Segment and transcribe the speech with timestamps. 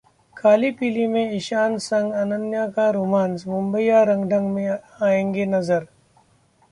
[0.37, 5.85] खाली पीली में ईशान संग अनन्या का रोमांस, मुंबईया रंग-ढंग में आएंगी नजर